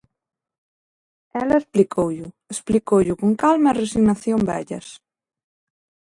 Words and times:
Ela 1.41 1.59
explicoullo, 1.61 2.27
explicoullo 2.53 3.13
con 3.21 3.31
calma 3.43 3.69
e 3.71 3.77
resignación 3.81 4.39
vellas. 4.49 4.87